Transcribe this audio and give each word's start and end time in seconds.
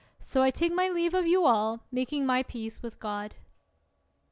So 0.19 0.41
I 0.41 0.49
take 0.49 0.73
my 0.73 0.89
leave 0.89 1.13
of 1.13 1.27
you 1.27 1.45
all, 1.45 1.81
making 1.91 2.25
my 2.25 2.41
peace 2.41 2.81
with 2.81 2.99
God. 2.99 3.35